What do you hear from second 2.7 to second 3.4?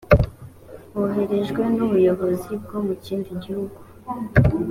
mu kindi